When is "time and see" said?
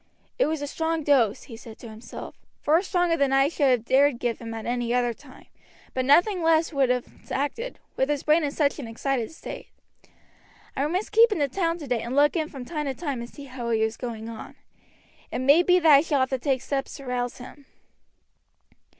12.95-13.43